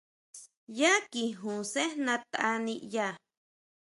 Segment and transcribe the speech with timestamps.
[0.79, 3.07] Yá kijun sejna tʼa niʼya.